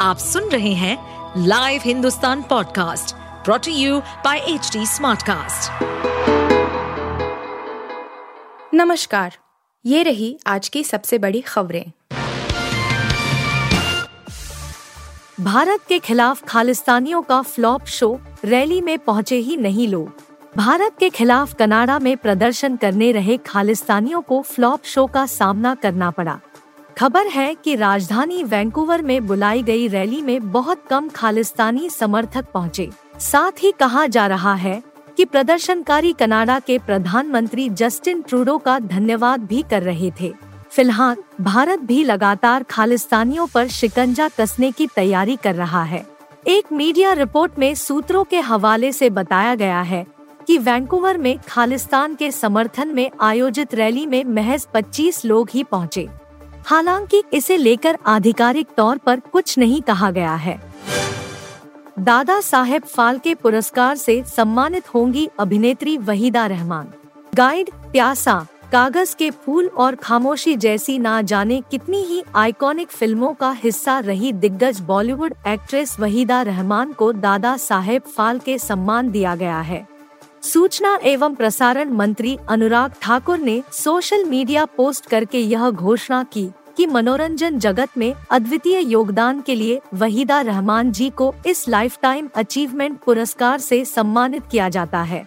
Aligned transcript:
आप 0.00 0.18
सुन 0.18 0.48
रहे 0.48 0.72
हैं 0.72 0.96
live 1.46 1.80
Hindustan 1.84 2.42
podcast 2.42 3.14
brought to 3.44 3.72
you 3.72 3.98
by 4.00 4.38
H 4.38 4.72
Smartcast. 4.76 5.82
नमस्कार 8.74 9.36
ये 9.86 10.02
रही 10.02 10.38
आज 10.46 10.68
की 10.68 10.84
सबसे 10.84 11.18
बड़ी 11.18 11.40
खबरें। 11.40 11.84
भारत 15.40 15.80
के 15.88 15.98
खिलाफ 15.98 16.44
खालिस्तानियों 16.44 17.22
का 17.22 17.42
फ्लॉप 17.42 17.86
शो 17.86 18.20
रैली 18.44 18.80
में 18.80 18.98
पहुँचे 18.98 19.36
ही 19.36 19.56
नहीं 19.56 19.88
लोग। 19.88 20.12
भारत 20.56 20.96
के 20.98 21.10
खिलाफ 21.10 21.54
कनाडा 21.54 21.98
में 21.98 22.16
प्रदर्शन 22.16 22.76
करने 22.76 23.12
रहे 23.12 23.36
खालिस्तानियों 23.36 24.20
को 24.20 24.42
फ्लॉप 24.42 24.84
शो 24.84 25.06
का 25.06 25.26
सामना 25.26 25.74
करना 25.74 26.10
पड़ा। 26.10 26.40
खबर 27.00 27.26
है 27.26 27.54
कि 27.54 27.74
राजधानी 27.76 28.42
वैंकूवर 28.44 29.02
में 29.02 29.26
बुलाई 29.26 29.62
गई 29.62 29.86
रैली 29.88 30.20
में 30.22 30.50
बहुत 30.52 30.82
कम 30.90 31.08
खालिस्तानी 31.08 31.88
समर्थक 31.90 32.50
पहुँचे। 32.54 32.88
साथ 33.20 33.62
ही 33.62 33.70
कहा 33.72 34.06
जा 34.06 34.26
रहा 34.26 34.52
है 34.54 34.82
कि 35.16 35.24
प्रदर्शनकारी 35.24 36.12
कनाडा 36.12 36.58
के 36.58 36.78
प्रधानमंत्री 36.78 37.68
जस्टिन 37.70 38.20
ट्रूडो 38.22 38.58
का 38.58 38.78
धन्यवाद 38.78 39.46
भी 39.46 39.62
कर 39.70 39.82
रहे 39.82 40.12
थे 40.20 40.32
फ़िलहाल, 40.70 41.16
भारत 41.40 41.78
भी 41.78 42.02
लगातार 42.04 42.62
खालिस्तानियों 42.62 43.46
पर 43.46 43.68
शिकंजा 43.68 44.28
कसने 44.40 44.72
की 44.72 44.86
तैयारी 44.86 45.36
कर 45.36 45.54
रहा 45.54 45.84
है 45.84 46.06
एक 46.46 46.72
मीडिया 46.72 47.12
रिपोर्ट 47.12 47.58
में 47.58 47.74
सूत्रों 47.74 48.24
के 48.24 48.40
हवाले 48.42 48.92
से 48.92 49.10
बताया 49.10 49.54
गया 49.54 49.82
है 49.82 50.06
कि 50.46 50.58
वैंकूवर 50.58 51.18
में 51.18 51.36
खालिस्तान 51.48 52.14
के 52.14 52.30
समर्थन 52.32 52.88
में 52.88 53.10
आयोजित 53.20 53.74
रैली 53.74 54.06
में 54.06 54.24
महज 54.24 54.66
25 54.74 55.24
लोग 55.24 55.50
ही 55.50 55.64
पहुँचे। 55.64 56.08
हालाँकि 56.66 57.22
इसे 57.32 57.56
लेकर 57.56 57.98
आधिकारिक 58.06 58.68
तौर 58.76 58.98
पर 58.98 59.20
कुछ 59.32 59.58
नहीं 59.58 59.80
कहा 59.82 60.10
गया 60.10 60.34
है। 60.34 60.58
दादा 61.98 62.40
साहेब 62.40 62.82
फाल्के 62.82 63.34
पुरस्कार 63.34 63.96
से 63.96 64.22
सम्मानित 64.26 64.94
होंगी 64.94 65.28
अभिनेत्री 65.38 65.96
वहीदा 65.98 66.46
रहमान। 66.46 66.92
गाइड 67.34 67.70
प्यासा, 67.92 68.46
कागज़ 68.72 69.14
के 69.16 69.30
फूल 69.30 69.66
और 69.68 69.94
खामोशी 69.94 70.54
जैसी 70.56 70.98
ना 70.98 71.20
जाने 71.22 71.60
कितनी 71.70 72.02
ही 72.02 72.22
आइकॉनिक 72.34 72.88
फ़िल्मों 72.88 73.32
का 73.34 73.50
हिस्सा 73.50 73.98
रही 73.98 74.32
दिग्गज 74.32 74.80
बॉलीवुड 74.80 75.34
एक्ट्रेस 75.46 75.96
वहीदा 76.00 76.42
रहमान 76.42 76.92
को 76.92 77.12
दादा 77.12 77.56
साहेब 77.56 78.02
फाल्के 78.16 78.58
सम्मान 78.58 79.10
दिया 79.10 79.34
गया 79.34 79.60
है। 79.60 79.86
सूचना 80.42 80.98
एवं 81.04 81.34
प्रसारण 81.34 81.90
मंत्री 81.90 82.38
अनुराग 82.48 82.92
ठाकुर 83.02 83.38
ने 83.38 83.62
सोशल 83.72 84.24
मीडिया 84.24 84.64
पोस्ट 84.64 85.06
करके 85.06 85.38
यह 85.38 85.70
घोषणा 85.70 86.22
की 86.22 86.48
कि 86.80 86.86
मनोरंजन 86.86 87.58
जगत 87.58 87.88
में 87.98 88.14
अद्वितीय 88.30 88.80
योगदान 88.80 89.40
के 89.40 89.54
लिए 89.54 89.80
वहीदा 89.94 90.40
रहमान 90.40 90.92
जी 90.92 91.10
को 91.10 91.34
इस 91.46 91.68
लाइफ 91.68 91.98
टाइम 92.02 92.28
अचीवमेंट 92.34 92.98
पुरस्कार 92.98 93.58
से 93.58 93.84
सम्मानित 93.84 94.42
किया 94.50 94.68
जाता 94.68 95.02
है। 95.02 95.26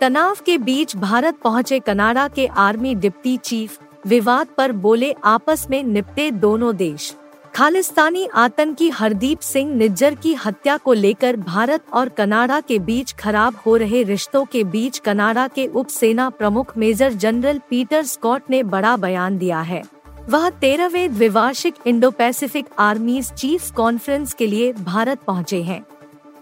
तनाव 0.00 0.36
के 0.46 0.58
बीच 0.58 0.96
भारत 0.96 1.38
पहुँचे 1.44 1.78
कनाडा 1.78 2.28
के 2.28 2.46
आर्मी 2.46 2.94
डिप्टी 2.94 3.36
चीफ, 3.36 3.78
विवाद 4.06 4.46
पर 4.58 4.72
बोले 4.72 5.14
आपस 5.24 5.66
में 5.70 5.82
निपटे 5.84 6.30
दोनों 6.30 6.76
देश। 6.76 7.14
खालिस्तानी 7.54 8.26
आतंकी 8.34 8.88
हरदीप 8.88 9.40
सिंह 9.40 9.74
निज्जर 9.74 10.14
की 10.14 10.34
हत्या 10.34 10.76
को 10.76 10.92
लेकर 10.92 11.36
भारत 11.36 11.84
और 11.92 12.08
कनाडा 12.08 12.60
के 12.60 12.78
बीच 12.78 13.12
खराब 13.12 13.56
हो 13.66 13.76
रहे 13.76 14.02
रिश्तों 14.02 14.44
के 14.44 14.62
बीच 14.64 14.98
कनाडा 14.98 15.46
के 15.48 15.66
उप 15.66 15.86
सेना 15.86 16.28
प्रमुख 16.30 16.76
मेजर 16.78 17.12
जनरल 17.14 17.60
पीटर 17.70 18.02
स्कॉट 18.02 18.50
ने 18.50 18.62
बड़ा 18.62 18.96
बयान 18.96 19.38
दिया 19.38 19.60
है। 19.60 19.82
वह 20.28 20.48
तेरहवे 20.50 21.08
द्विवार्षिक 21.08 21.74
Indo 21.86 22.10
Pacific 22.10 22.66
armies 22.78 23.32
chief 23.32 23.70
conference 23.70 24.32
के 24.32 24.46
लिए 24.46 24.72
भारत 24.72 25.18
पहुँचे 25.18 25.62
हैं। 25.62 25.84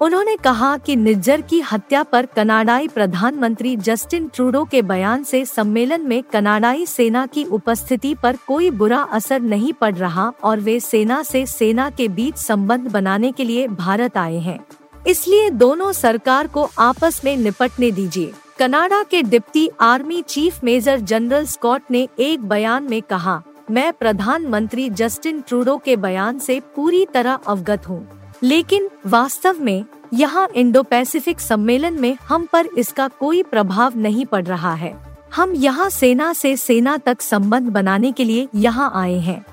उन्होंने 0.00 0.36
कहा 0.36 0.76
कि 0.76 0.94
निज्जर 0.96 1.40
की 1.40 1.60
हत्या 1.60 2.02
पर 2.02 2.26
कनाडाई 2.26 2.88
प्रधानमंत्री 2.88 3.76
जस्टिन 3.76 4.28
ट्रूडो 4.28 4.64
के 4.64 4.82
बयान 4.82 5.22
से 5.22 5.44
सम्मेलन 5.44 6.06
में 6.06 6.22
कनाडाई 6.22 6.84
सेना 6.86 7.24
की 7.26 7.44
उपस्थिति 7.44 8.14
पर 8.14 8.36
कोई 8.46 8.70
बुरा 8.70 8.98
असर 9.12 9.40
नहीं 9.40 9.72
पड़ 9.72 9.94
रहा 9.94 10.30
और 10.44 10.60
वे 10.60 10.78
सेना 10.80 11.22
से 11.22 11.44
सेना 11.46 11.88
के 11.90 12.08
बीच 12.08 12.36
संबंध 12.36 12.90
बनाने 12.90 13.32
के 13.32 13.44
लिए 13.44 13.66
भारत 13.68 14.16
आए 14.16 14.38
हैं। 14.38 14.58
इसलिए 15.06 15.48
दोनों 15.50 15.92
सरकार 15.92 16.46
को 16.46 16.68
आपस 16.78 17.20
में 17.24 17.36
निपटने 17.36 17.90
दीजिए। 17.90 18.32
कनाडा 18.58 19.02
के 19.02 19.22
deputy 19.22 19.68
army 19.80 20.20
chief 20.22 20.62
major 20.64 21.00
general 21.00 21.46
Scott 21.46 21.90
ने 21.90 22.06
एक 22.18 22.44
बयान 22.48 22.86
में 22.90 23.00
कहा, 23.02 23.42
मैं 23.70 23.92
प्रधानमंत्री 23.92 24.88
जस्टिन 24.90 25.40
ट्रूडो 25.40 25.76
के 25.76 25.96
बयान 25.96 26.38
से 26.38 26.60
पूरी 26.76 27.04
तरह 27.04 27.38
अवगत 27.46 27.88
हूँ। 27.88 28.06
लेकिन 28.42 28.88
वास्तव 29.06 29.56
में, 29.60 29.84
यहाँ 30.14 30.46
इंडो 30.56 30.82
पैसिफिक 30.82 31.40
सम्मेलन 31.40 32.00
में 32.00 32.16
हम 32.28 32.46
पर 32.46 32.66
इसका 32.78 33.08
कोई 33.10 33.42
प्रभाव 33.42 33.96
नहीं 33.96 34.26
पड़ 34.26 34.44
रहा 34.44 34.74
है। 34.74 34.94
हम 35.34 35.52
यहाँ 35.54 35.88
सेना 35.90 36.32
से 36.32 36.56
सेना 36.56 36.96
तक 36.96 37.20
संबंध 37.20 37.68
बनाने 37.68 38.12
के 38.12 38.24
लिए 38.24 38.48
यहाँ 38.54 38.90
आए 38.94 39.18
हैं। 39.18 39.44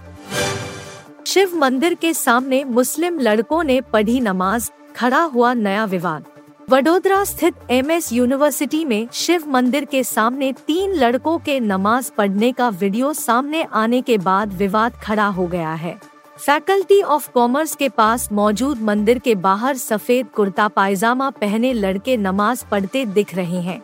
शिव 1.27 1.55
मंदिर 1.55 1.93
के 1.93 2.13
सामने 2.13 2.63
मुस्लिम 2.63 3.19
लड़कों 3.19 3.63
ने 3.63 3.81
पढ़ी 3.83 4.19
नमाज़, 4.19 4.69
खड़ा 4.95 5.21
हुआ 5.23 5.53
नया 5.53 5.85
विवाद। 5.85 6.25
वडोदरा 6.69 7.23
स्थित 7.23 7.55
एमएस 7.71 8.11
यूनिवर्सिटी 8.13 8.83
में 8.85 9.07
शिव 9.13 9.47
मंदिर 9.47 9.85
के 9.85 10.03
सामने 10.03 10.51
तीन 10.67 10.93
लड़कों 10.93 11.37
के 11.39 11.59
नमाज़ 11.59 12.11
पढ़ने 12.17 12.51
का 12.51 12.69
वीडियो 12.69 13.13
सामने 13.13 13.63
आने 13.63 14.01
के 14.01 14.17
बाद 14.17 14.53
विवाद 14.53 14.93
खड़ा 15.03 15.27
हो 15.27 15.47
गया 15.47 15.73
है। 15.73 15.97
फैकल्टी 16.37 17.01
ऑफ़ 17.01 17.29
कॉमर्स 17.31 17.75
के 17.75 17.87
पास 17.89 18.27
मौजूद 18.31 18.79
मंदिर 18.81 19.19
के 19.19 19.35
बाहर 19.35 19.77
सफ़ेद 19.77 20.27
कुर्ता 20.27 20.67
पायजामा 20.67 21.29
पहने 21.31 21.71
लड़के 21.73 22.17
नमाज़ 22.17 22.63
पढ़ते 22.71 23.05
दिख 23.05 23.33
रहे 23.35 23.61
हैं। 23.61 23.81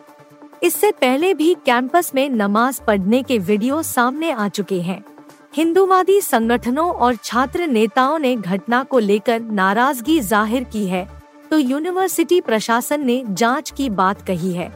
इससे 0.62 0.90
पहले 0.92 1.32
भी 1.34 1.54
कैंपस 1.66 2.10
में 2.14 2.28
नमाज़ 2.30 2.80
पढ़ने 2.82 3.22
के 3.22 3.38
वीडियो 3.38 3.82
सामने 3.82 4.30
आ 4.32 4.48
चुके 4.48 4.80
हैं। 4.80 5.02
हिंदूवादी 5.56 6.20
संगठनों 6.20 6.88
और 6.90 7.16
छात्र 7.16 7.66
नेताओं 7.68 8.18
ने 8.18 8.34
घटना 8.36 8.82
को 8.82 8.98
लेकर 8.98 9.40
नाराज़गी 9.40 10.20
ज़ाहिर 10.20 10.64
की 10.64 10.86
है 10.86 11.06
तो 11.50 11.58
यूनिवर्सिटी 11.58 12.40
प्रशासन 12.40 13.06
ने 13.06 13.22
जाँच 13.26 13.70
की 13.70 13.90
बात 13.90 14.22
कही 14.26 14.52
है। 14.52 14.72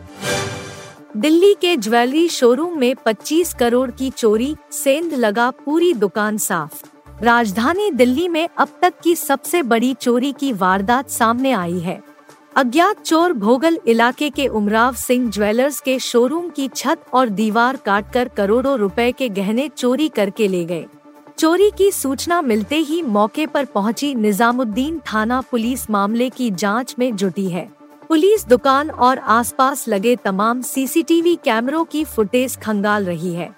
दिल्ली 1.16 1.54
के 1.54 1.76
ज्वेलरी 1.76 2.28
शोरूम 2.30 2.78
में 2.78 2.94
25 3.06 3.54
करोड़ 3.54 3.90
की 3.90 4.10
चोरी, 4.10 4.54
सेंध 4.72 5.14
लगा 5.14 5.50
पूरी 5.64 5.92
दुकान 5.94 6.38
साफ़। 6.40 6.84
राजधानी 7.22 7.90
दिल्ली 7.90 8.28
में 8.28 8.48
अब 8.58 8.68
तक 8.82 8.94
की 9.04 9.14
सबसे 9.16 9.62
बड़ी 9.62 9.94
चोरी 9.94 10.32
की 10.32 10.52
वारदात 10.52 11.10
सामने 11.10 11.52
आई 11.52 11.78
है। 11.78 12.00
अज्ञात 12.56 13.02
चोर 13.02 13.32
भोगल 13.32 13.78
इलाके 13.86 14.30
के 14.30 14.46
उमराव 14.48 14.94
सिंह 14.94 15.30
ज्वेलर्स 15.30 15.80
के 15.80 15.98
शोरूम 15.98 16.48
की 16.48 16.68
छत 16.68 17.04
और 17.12 17.28
दीवार 17.28 17.76
काटकर 17.76 18.28
करोड़ों 18.28 18.78
रुपए 18.78 19.12
के 19.12 19.28
गहने 19.28 19.68
चोरी 19.68 20.08
करके 20.08 20.48
ले 20.48 20.64
गए। 20.64 20.84
चोरी 21.38 21.70
की 21.70 21.90
सूचना 21.90 22.42
मिलते 22.42 22.76
ही 22.76 23.02
मौके 23.02 23.46
पर 23.46 23.64
पहुँची 23.64 24.14
निजामुद्दीन 24.14 24.98
थाना 24.98 25.40
पुलिस 25.40 25.90
मामले 25.90 26.30
की 26.30 26.50
जाँच 26.50 26.94
में 26.98 27.16
जुटी 27.16 27.48
है। 27.50 27.68
पुलिस 28.08 28.46
दुकान 28.46 28.90
और 28.90 29.18
आसपास 29.18 29.88
लगे 29.88 30.16
तमाम 30.16 30.62
सीसीटीवी 30.62 31.36
कैमरों 31.44 31.84
की 31.84 32.04
फुटेज 32.04 32.56
खंगाल 32.56 33.04
रही 33.04 33.34
है। 33.34 33.54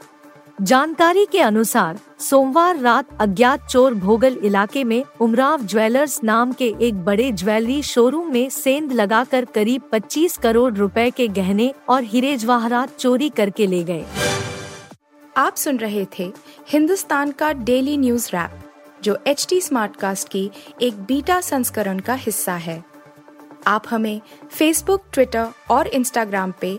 जानकारी 0.62 1.26
के 1.32 1.40
अनुसार 1.40 1.98
सोमवार 2.20 2.78
रात 2.78 3.08
अज्ञात 3.20 3.66
चोर 3.66 3.94
भोगल 3.94 4.36
इलाके 4.42 4.82
में 4.84 5.04
उमराव 5.20 5.62
ज्वेलर्स 5.62 6.20
नाम 6.24 6.52
के 6.52 6.74
एक 6.80 7.04
बड़े 7.04 7.32
ज्वेलरी 7.32 7.82
शोरूम 7.82 8.32
में 8.32 8.50
सेंध 8.50 8.92
लगाकर 8.92 9.44
करीब 9.44 9.82
25 9.92 10.36
करोड़ 10.36 10.72
रुपए 10.74 11.10
के 11.10 11.28
गहने 11.28 11.72
और 11.88 12.02
हीरे 12.02 12.36
जवाहरात 12.36 12.96
चोरी 12.96 13.28
करके 13.28 13.66
ले 13.66 13.82
गए। 13.84 14.04
आप 15.36 15.56
सुन 15.56 15.76
रहे 15.76 16.06
थे 16.18 16.32
हिंदुस्तान 16.68 17.30
का 17.30 17.52
डेली 17.52 17.96
न्यूज़ 17.96 18.28
रैप, 18.28 18.60
जो 19.02 19.18
एच 19.26 19.46
टी 19.50 19.60
स्मार्ट 19.60 19.96
कास्ट 19.96 20.28
की 20.28 20.50
एक 20.82 21.02
बीटा 21.02 21.40
संस्करण 21.40 21.98
का 21.98 22.14
हिस्सा 22.14 22.54
है। 22.54 22.82
आप 23.66 23.84
हमें 23.90 24.20
फेसबुक 24.50 25.04
ट्विटर 25.12 25.46
और 25.70 25.86
इंस्टाग्राम 25.86 26.52
पे 26.60 26.78